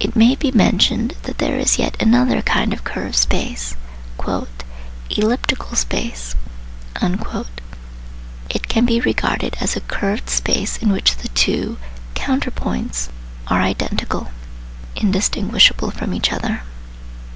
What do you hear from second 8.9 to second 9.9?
regarded as a